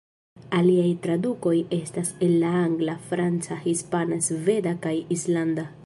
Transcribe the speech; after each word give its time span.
Aliaj 0.59 0.87
tradukoj 1.03 1.53
estas 1.77 2.11
el 2.29 2.33
la 2.45 2.55
angla, 2.63 2.97
franca, 3.13 3.59
hispana, 3.69 4.19
sveda 4.31 4.75
kaj 4.89 4.97
islanda. 5.19 5.73